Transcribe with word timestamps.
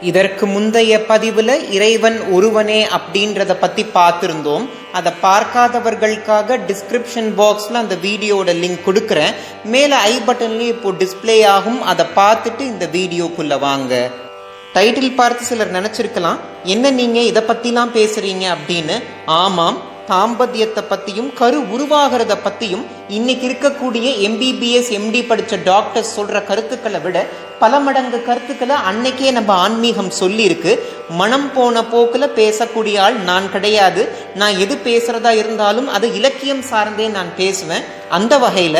இதற்கு 0.00 0.46
முந்தைய 0.46 1.04
பதிவில் 1.04 1.70
இறைவன் 1.70 2.20
ஒருவனே 2.30 2.86
அப்படின்றத 2.86 3.54
பற்றி 3.54 3.86
பார்த்துருந்தோம். 3.94 4.68
அதை 4.92 5.12
பார்க்காதவர்களுக்காக 5.22 6.58
டிஸ்கிரிப்ஷன் 6.68 7.30
பாக்ஸில் 7.40 7.80
அந்த 7.82 7.94
வீடியோட 7.94 8.52
லிங்க் 8.62 8.86
கொடுக்குறேன். 8.86 9.34
மேலே 9.64 9.94
ஐ 9.94 10.18
பட்டன்லேயும் 10.26 10.74
இப்போ 10.74 10.90
டிஸ்பிளே 10.90 11.46
ஆகும். 11.46 11.82
அதை 11.82 12.06
பார்த்துட்டு 12.14 12.60
இந்த 12.60 12.86
வீடியோக்குள்ளே 12.86 13.58
வாங்க. 13.58 14.10
டைட்டில் 14.72 15.14
பார்த்து 15.14 15.44
சிலர் 15.44 15.76
நினச்சிருக்கலாம். 15.78 16.38
என்ன 16.64 16.90
நீங்கள் 16.90 17.24
இதை 17.24 17.42
பற்றிலாம் 17.42 17.94
பேசுகிறீங்க 17.94 18.56
அப்படின்னு? 18.56 19.02
ஆமாம். 19.26 19.96
தாம்பத்தியத்தை 20.10 20.82
பத்தியும் 20.90 21.32
கரு 21.32 21.58
உருவாகிறத 21.76 22.34
பத்தியும் 22.44 22.84
இன்னைக்கு 23.08 23.46
இருக்கக்கூடிய 23.48 24.06
எம்பிபிஎஸ் 24.26 24.90
எம்டி 24.98 25.20
படிச்ச 25.30 25.58
டாக்டர்ஸ் 25.64 26.20
சொல்ற 26.20 26.44
கருத்துக்களை 26.44 27.00
விட 27.00 27.26
பல 27.58 27.78
மடங்கு 27.78 28.22
கருத்துக்களை 28.22 28.76
அன்னைக்கே 28.90 29.32
நம்ம 29.32 29.52
ஆன்மீகம் 29.52 30.10
சொல்லியிருக்கு. 30.20 30.78
மனம் 31.10 31.52
போன 31.54 31.82
போக்குல 31.92 32.28
பேசக்கூடிய 32.40 32.98
ஆள் 32.98 33.16
நான் 33.30 33.50
கிடையாது. 33.50 34.08
நான் 34.34 34.58
எது 34.58 34.74
பேசுறதா 34.84 35.30
இருந்தாலும் 35.42 35.88
அது 35.88 36.14
இலக்கியம் 36.14 36.62
சார்ந்தே 36.62 37.08
நான் 37.08 37.36
பேசுவேன். 37.36 37.86
அந்த 38.08 38.38
வகையில 38.38 38.78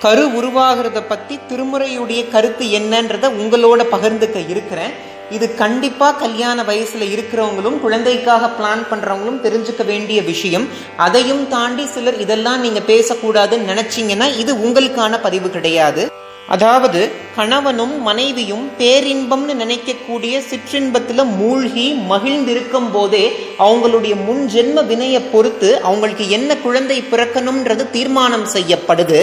கரு 0.00 0.26
உருவாகிறத 0.40 1.00
பத்தி 1.08 1.38
திருமுறையுடைய 1.48 2.30
கருத்து 2.30 2.64
என்னன்றத 2.64 3.26
உங்களோட 3.42 3.82
பகிர்ந்துக்க 3.92 4.48
இருக்கிறேன். 4.48 5.10
இது 5.36 5.46
கண்டிப்பா 5.54 6.08
கல்யாண 6.22 6.62
வயசுல 6.62 7.04
இருக்கிறவங்களும் 7.14 7.80
குழந்தைக்காக 7.80 8.50
பிளான் 8.58 8.82
பண்றவங்களும் 8.90 9.42
தெரிஞ்சுக்க 9.44 9.84
வேண்டிய 9.84 10.18
விஷயம். 10.22 10.66
அதையும் 10.96 11.44
தாண்டி 11.48 11.84
சிலர் 11.86 12.18
இதெல்லாம் 12.24 12.60
நீங்க 12.60 12.80
பேசக்கூடாதுன்னு 12.86 13.70
நினச்சிங்கன்னா 13.72 14.28
இது 14.38 14.54
உங்களுக்கான 14.66 15.20
பதிவு 15.22 15.50
கிடையாது. 15.50 16.04
அதாவது 16.48 17.00
கணவனும் 17.36 17.94
மனைவியும் 18.02 18.64
பேரின்பம்னு 18.78 19.54
நினைக்கக்கூடிய 19.62 20.34
சிற்றின்பத்துல 20.50 21.24
மூழ்கி 21.38 21.86
மகிழ்ந்திருக்கும் 22.12 22.90
போதே 22.92 23.24
அவங்களுடைய 23.58 24.14
முன் 24.26 24.42
ஜென்ம 24.54 24.86
வினையை 24.86 25.20
பொறுத்து 25.34 25.70
அவங்களுக்கு 25.82 26.26
என்ன 26.30 26.56
குழந்தை 26.56 26.98
பிறக்கணும்ன்றது 27.12 27.86
தீர்மானம் 27.90 28.48
செய்யப்படுது. 28.54 29.20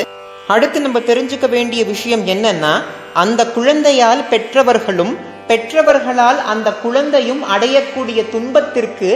அடுத்து 0.48 0.80
நம்ம 0.82 1.00
தெரிஞ்சுக்க 1.00 1.48
வேண்டிய 1.50 1.82
விஷயம் 1.94 2.24
என்னன்னா 2.36 2.74
அந்த 3.14 3.42
குழந்தையால் 3.58 4.24
பெற்றவர்களும் 4.30 5.14
பெற்றவர்களால் 5.50 6.40
அந்த 6.52 6.70
குழந்தையும் 6.82 7.44
அடையக்கூடிய 7.54 8.20
துன்பத்திற்கு 8.34 9.10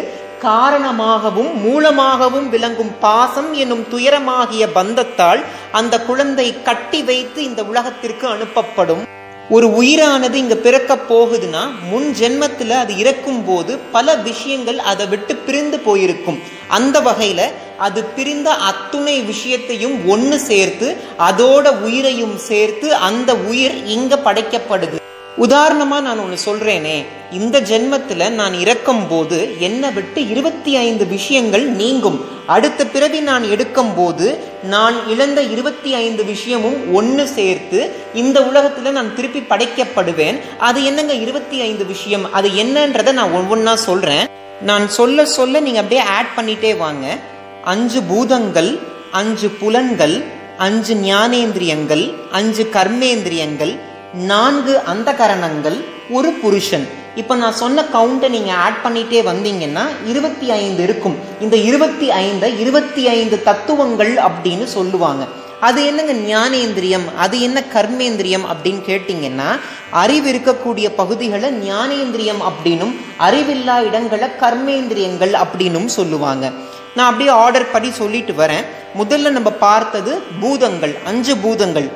காரணமாகவும் 0.46 1.52
மூலமாகவும் 1.66 2.48
விளங்கும் 2.54 2.94
பாசம் 3.04 3.50
என்னும் 3.54 3.84
துயரமாகிய 3.92 4.64
பந்தத்தால் 4.78 5.42
அந்த 5.80 6.00
குழந்தை 6.08 6.48
கட்டி 6.70 7.02
வைத்து 7.10 7.40
இந்த 7.44 7.64
உலகத்திற்கு 7.72 8.26
அனுப்பப்படும். 8.28 9.04
ஒரு 9.50 9.68
உயிரானது 9.82 10.34
இங்க 10.34 10.56
பிறக்க 10.66 10.98
போகுதுன்னா 11.12 11.64
முன் 11.92 12.08
ஜென்மத்துல 12.22 12.80
அது 12.84 12.98
இறக்கும் 13.04 13.46
போது 13.46 13.78
பல 13.96 14.16
விஷயங்கள் 14.30 14.80
அதை 14.92 15.08
விட்டு 15.08 15.36
பிரிந்து 15.36 15.80
போயிருக்கும். 15.80 16.42
அந்த 16.80 17.00
வகையில 17.10 17.42
அது 17.78 18.04
பிரிந்த 18.18 18.50
அத்துணை 18.72 19.18
விஷயத்தையும் 19.32 19.96
ஒன்று 20.08 20.40
சேர்த்து 20.50 20.90
அதோட 21.30 21.68
உயிரையும் 21.88 22.36
சேர்த்து 22.50 22.90
அந்த 23.10 23.32
உயிர் 23.52 23.78
இங்க 23.98 24.22
படைக்கப்படுது. 24.28 25.00
உதாரணமா 25.38 26.02
நான் 26.02 26.20
ஒண்ணு 26.20 26.38
சொல்றேனே. 26.46 27.06
இந்த 27.32 27.62
ஜென்மத்துல 27.62 28.30
நான் 28.30 28.54
இறக்கும் 28.54 29.08
போது 29.08 29.56
என்னை 29.60 29.92
விட்டு 29.92 30.28
இருபத்தி 30.28 30.76
ஐந்து 30.76 31.06
விஷயங்கள் 31.06 31.66
நீங்கும். 31.66 32.26
அடுத்த 32.46 32.86
பிறவி 32.86 33.20
நான் 33.20 33.44
எடுக்கும் 33.44 33.96
போது 33.96 34.40
நான் 34.64 35.08
இழந்த 35.08 35.42
இருபத்தி 35.42 35.94
ஐந்து 35.94 36.26
விஷயமும் 36.26 36.94
ஒன்னு 36.94 37.28
சேர்த்து 37.28 37.92
இந்த 38.14 38.40
உலகத்துல 38.40 38.92
நான் 38.92 39.16
திருப்பி 39.16 39.40
படைக்கப்படுவேன். 39.40 40.40
அது 40.60 40.84
என்னங்க 40.84 41.14
இருபத்தி 41.14 41.62
ஐந்து 41.62 41.86
விஷயம்? 41.86 42.34
அது 42.34 42.50
என்னன்றத 42.50 43.12
நான் 43.12 43.32
ஒவ்வொன்னா 43.32 43.74
சொல்றேன். 43.74 44.28
நான் 44.62 44.90
சொல்ல 44.90 45.26
சொல்ல 45.26 45.60
நீங்க 45.60 45.80
அப்படியே 45.80 46.08
ஆட் 46.08 46.30
பண்ணிட்டே 46.38 46.78
வாங்க. 46.78 47.18
அஞ்சு 47.64 48.02
பூதங்கள் 48.02 48.80
அஞ்சு 49.12 49.50
புலன்கள் 49.50 50.24
அஞ்சு 50.58 50.96
ஞானேந்திரியங்கள் 50.96 52.14
அஞ்சு 52.32 52.70
கர்மேந்திரியங்கள் 52.74 53.80
நான்கு 54.14 54.80
அந்த 54.80 55.14
கரணங்கள் 55.14 55.86
ஒரு 56.10 56.32
புருஷன். 56.32 56.88
இப்போ 57.16 57.36
நான் 57.36 57.54
சொன்ன 57.54 57.86
கவுண்டை 57.94 58.30
நீங்கள் 58.30 58.56
ஆட் 58.56 58.80
பண்ணிட்டே 58.84 59.22
வந்தீங்கன்னா 59.30 59.88
இருபத்தி 60.06 60.52
ஐந்து 60.52 60.84
இருக்கும். 60.84 61.16
இந்த 61.40 61.56
இருபத்தி 61.56 62.10
ஐந்தை 62.10 62.60
இருபத்தி 62.60 63.08
ஐந்து 63.08 63.44
தத்துவங்கள் 63.44 64.16
அப்படின்னு 64.16 64.64
சொல்லுவாங்க. 64.64 65.26
அது 65.60 65.86
என்னங்க 65.86 66.14
ஞானேந்திரியம்? 66.14 67.16
அது 67.18 67.42
என்ன 67.42 67.64
கர்மேந்திரியம் 67.74 68.46
அப்படின்னு 68.54 68.82
கேட்டிங்கன்னா 68.88 69.60
அறிவு 69.92 70.32
இருக்கக்கூடிய 70.32 70.90
பகுதிகளை 70.90 71.72
ஞானேந்திரியம் 71.72 72.42
அப்படின்னும் 72.50 72.96
அறிவில்லா 73.20 73.84
இடங்களை 73.84 74.28
கர்மேந்திரியங்கள் 74.40 75.44
அப்படின்னும் 75.44 75.86
சொல்லுவாங்க. 75.86 76.52
நான் 76.96 77.08
அப்படியே 77.08 77.30
ஆர்டர் 77.30 77.72
படி 77.72 77.92
சொல்லிட்டு 77.92 78.34
வரேன். 78.34 78.66
முதல்ல 79.00 79.30
நம்ம 79.30 79.50
பார்த்தது 79.50 80.22
பூதங்கள் 80.40 80.98
அஞ்சு 81.06 81.38
பூதங்கள். 81.38 81.90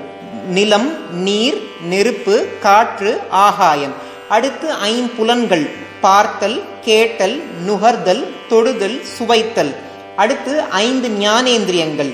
நிலம் 0.49 1.11
நீர் 1.11 1.66
நெருப்பு 1.81 2.47
காற்று 2.61 3.21
ஆகாயம். 3.29 3.93
அடுத்து 4.29 4.69
ஐம்புலன்கள் 4.85 5.69
பார்த்தல் 6.01 6.63
கேட்டல் 6.81 7.43
நுகர்தல் 7.65 8.33
தொடுதல் 8.49 9.01
சுவைத்தல். 9.03 9.75
அடுத்து 10.15 10.61
ஐந்து 10.61 11.07
ஞானேந்திரியங்கள். 11.07 12.13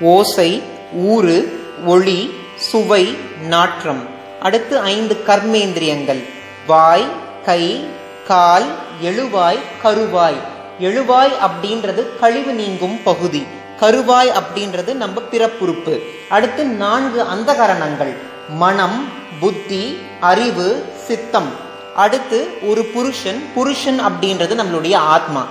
ஓசை 0.00 0.62
ஊறு 0.92 1.64
ஒளி 1.84 2.34
சுவை 2.56 3.16
நாற்றம். 3.48 4.08
அடுத்து 4.42 4.78
ஐந்து 4.78 5.16
கர்மேந்திரியங்கள். 5.26 6.24
வாய் 6.66 7.06
கை 7.44 7.84
கால் 8.26 8.66
எழுவாய் 9.02 9.58
கருவாய். 9.82 10.36
எழுவாய் 10.80 11.32
அப்படின்றது 11.40 12.18
கழிவு 12.20 12.52
நீங்கும் 12.52 13.02
பகுதி. 13.02 13.46
கருவாய் 13.80 14.32
அப்படின்றது 14.32 14.94
நம்ம 14.94 15.22
பிறப்புறுப்பு. 15.30 16.00
அடுத்து 16.28 16.64
நான்கு 16.64 17.22
அந்தகரணங்கள். 17.22 18.16
மனம் 18.48 19.08
புத்தி 19.40 19.96
அறிவு 20.20 20.84
சித்தம். 21.06 21.70
அடுத்து 21.96 22.48
ஒரு 22.62 22.84
புருஷன் 22.84 23.44
புருஷன் 23.54 24.00
அப்படின்றது 24.00 24.60
நம்மளுடைய 24.60 24.94
ஆத்மா. 24.94 25.46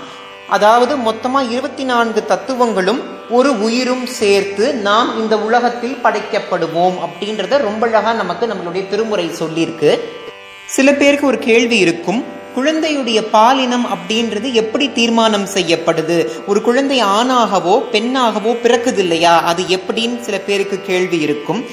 அதாவது 0.50 0.98
மொத்தமா 0.98 1.50
இருபத்தி 1.50 1.84
நான்கு 1.84 2.26
தத்துவங்களும் 2.26 3.02
ஒரு 3.30 3.62
உயிரும் 3.62 4.06
சேர்த்து 4.06 4.74
நாம் 4.74 5.20
இந்த 5.20 5.40
உலகத்தில் 5.40 5.98
படைக்கப்படுவோம் 6.04 6.94
அப்படின்றத 7.06 7.58
ரொம்ப 7.58 7.88
அழகா 7.88 8.14
நமக்கு 8.14 8.46
நம்மளுடைய 8.46 8.90
திருமுறை 8.90 9.32
சொல்லியிருக்கு. 9.40 10.00
சில 10.66 10.94
பேருக்கு 10.94 11.28
ஒரு 11.28 11.38
கேள்வி 11.38 11.78
இருக்கும். 11.78 12.26
குழந்தையுடைய 12.56 13.22
பாலினம் 13.22 13.86
அப்படின்றது 13.86 14.52
எப்படி 14.52 14.92
தீர்மானம் 14.92 15.46
செய்யப்படுது? 15.46 16.30
ஒரு 16.48 16.62
குழந்தை 16.62 17.04
ஆணாகவோ 17.04 17.82
பெண்ணாகவோ 17.92 18.58
பிறக்குது 18.64 18.98
இல்லையா? 18.98 19.44
அது 19.44 19.64
எப்படின்னு 19.64 20.20
சில 20.20 20.38
பேருக்கு 20.38 20.82
கேள்வி 20.82 21.20
இருக்கும். 21.20 21.66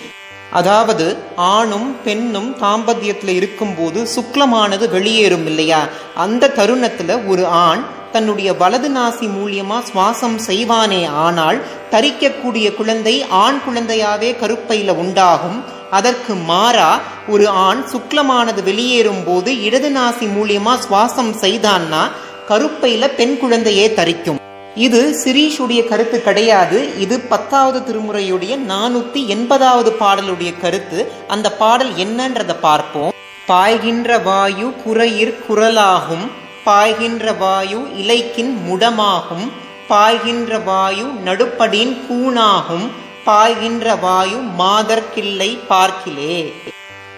அதாவது 0.50 1.16
ஆணும் 1.36 1.96
பெண்ணும் 2.04 2.56
தாம்பத்தியத்துல 2.60 3.28
இருக்கும்போது 3.28 4.08
சுக்லமானது 4.16 4.88
வெளியேறும் 4.90 5.46
இல்லையா? 5.46 5.88
அந்த 6.14 6.52
தருணத்துல 6.56 7.26
ஒரு 7.26 7.46
ஆண் 7.46 7.84
தன்னுடைய 8.12 8.54
வலது 8.54 8.88
நாசி 8.88 9.26
மூலியமா 9.38 9.82
சுவாசம் 9.92 10.38
செய்வானே 10.46 11.08
ஆனால் 11.08 11.62
தரிக்கக்கூடிய 11.90 12.74
குழந்தை 12.74 13.24
ஆண் 13.28 13.60
குழந்தையாவே 13.68 14.30
கருப்பையில 14.36 14.90
உண்டாகும். 14.90 15.64
அதற்கு 15.90 16.34
மாறா 16.34 17.00
ஒரு 17.28 17.48
ஆண் 17.48 17.84
சுக்லமானது 17.92 18.62
வெளியேறும் 18.62 19.24
போது 19.24 19.62
இடது 19.62 19.90
நாசி 19.90 20.28
மூலியமா 20.38 20.78
சுவாசம் 20.88 21.34
செய்தான்னா 21.40 22.10
கருப்பையில 22.48 23.08
பெண் 23.16 23.38
குழந்தையே 23.38 23.94
தரிக்கும். 23.94 24.46
இது 24.78 25.20
சிரீஷுடைய 25.24 25.88
கருத்து 25.88 26.22
கிடையாது. 26.22 26.98
இது 26.98 27.20
பத்தாவது 27.20 27.78
திருமுறையுடைய 27.80 28.58
நானூத்தி 28.68 29.26
எண்பதாவது 29.26 29.90
பாடலுடைய 30.00 30.60
கருத்து. 30.60 31.12
அந்த 31.28 31.52
பாடல் 31.52 31.92
என்னன்றத 31.92 32.54
பார்ப்போம். 32.60 33.12
பாய்கின்ற 33.48 34.22
வாயு 34.22 34.72
குறையிற் 34.86 35.34
குரலாகும். 35.48 36.26
பாய்கின்ற 36.66 37.38
வாயு 37.38 37.78
இலைக்கின் 37.78 38.54
முடமாகும். 38.68 39.50
பாய்கின்ற 39.88 40.64
வாயு 40.64 41.06
நடுப்படின் 41.24 41.96
கூணாகும். 42.08 42.88
பாய்கின்ற 43.26 44.00
வாயு 44.00 44.40
மாதர்கில்லை 44.58 45.58
பார்க்கிலே. 45.68 46.52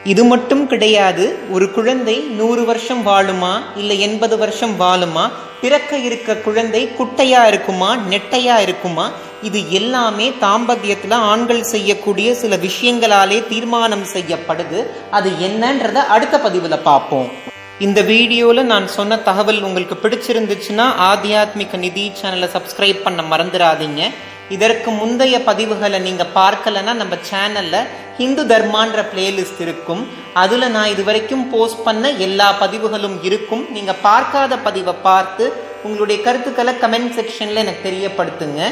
இது 0.04 0.24
மட்டும் 0.24 0.66
கிடையாது 0.66 1.38
ஒரு 1.50 1.70
குழந்தை 1.70 2.14
நூறு 2.18 2.64
வருஷம் 2.64 3.06
வாழுமா 3.06 3.54
இல்லை 3.76 4.00
எண்பது 4.00 4.38
வருஷம் 4.38 4.80
வாழுமா 4.80 5.24
பிறக்க 5.60 5.98
இருக்க 5.98 6.36
குழந்தை 6.36 6.88
குட்டையா 6.98 7.46
இருக்குமா 7.46 7.96
நெட்டையா 7.96 8.60
இருக்குமா 8.60 9.10
இது 9.42 9.70
எல்லாமே 9.70 10.32
தாம்பத்தியத்தில் 10.40 11.14
ஆண்கள் 11.32 11.62
செய்யக்கூடிய 11.62 12.34
சில 12.34 12.56
விஷயங்களாலே 12.56 13.48
தீர்மானம் 13.48 14.06
செய்யப்படுது. 14.14 14.86
அது 15.10 15.30
என்னன்றத 15.30 15.92
அடுத்த 15.92 16.38
பதிவுல 16.38 16.82
பார்ப்போம். 16.82 17.30
இந்த 17.78 18.00
வீடியோவில் 18.00 18.64
நான் 18.64 18.88
சொன்ன 18.88 19.18
தகவல் 19.18 19.62
உங்களுக்கு 19.62 19.96
பிடிச்சிருந்துச்சுன்னா 20.02 20.86
ஆத்தியாத்மிக 21.10 21.78
நிதி 21.78 22.12
சேனலை 22.22 22.48
சப்ஸ்கிரைப் 22.56 23.04
பண்ண 23.04 23.22
மறந்துடாதீங்க. 23.30 24.10
இதற்கு 24.56 24.90
முந்தைய 24.90 25.38
பதிவுகளை 25.48 25.98
நீங்க 26.06 26.26
பார்க்கலன்னா 26.34 26.92
நம்ம 27.02 27.16
சேனல்ல 27.30 27.76
ஹிந்து 28.18 28.44
தர்மான்ற 28.52 29.00
பிளேலிஸ்ட் 29.12 29.60
இருக்கும். 29.66 30.02
அதுல 30.42 30.68
நான் 30.68 30.92
இது 30.94 31.04
வரைக்கும் 31.04 31.50
போஸ்ட் 31.50 31.82
பண்ண 31.84 32.10
எல்லா 32.26 32.52
பதிவுகளும் 32.62 33.18
இருக்கும். 33.28 33.72
நீங்க 33.72 33.92
பார்க்காத 34.06 34.58
பதிவை 34.68 34.94
பார்த்து 35.08 35.44
உங்களுடைய 35.82 36.22
கருத்துக்களை 36.22 36.72
கமெண்ட் 36.80 37.12
செக்ஷன்ல 37.18 37.62
எனக்கு 37.64 37.84
தெரியப்படுத்துங்க. 37.88 38.62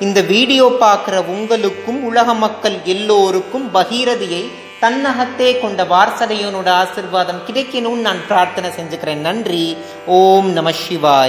இந்த 0.00 0.20
வீடியோ 0.20 0.64
பார்க்குற 0.80 1.16
உங்களுக்கும் 1.34 2.00
உலக 2.04 2.34
மக்கள் 2.34 2.76
எல்லோருக்கும் 2.84 3.68
பகீரதியை 3.74 4.42
தன்னகத்தே 4.82 5.60
கொண்ட 5.60 5.84
வாரசதையனோட 5.92 6.68
ஆசிர்வாதம் 6.82 7.44
கிடைக்கணும்னு 7.46 8.06
நான் 8.08 8.26
பிரார்த்தனை 8.28 8.70
செஞ்சுக்கிறேன். 8.70 9.24
நன்றி. 9.28 9.76
ஓம் 10.06 10.50
நம 10.52 10.70
சிவாய். 10.82 11.26